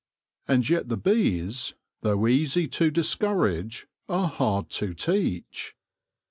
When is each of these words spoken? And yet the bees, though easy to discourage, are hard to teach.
And 0.47 0.67
yet 0.67 0.89
the 0.89 0.97
bees, 0.97 1.75
though 2.01 2.25
easy 2.25 2.67
to 2.69 2.89
discourage, 2.89 3.85
are 4.09 4.27
hard 4.29 4.71
to 4.71 4.95
teach. 4.95 5.75